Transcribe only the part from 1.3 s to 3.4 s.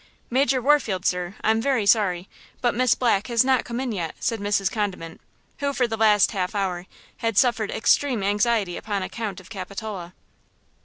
I'm very sorry, but Miss Black